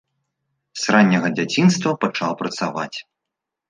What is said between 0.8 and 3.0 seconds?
С ранняга дзяцінства пачаў працаваць.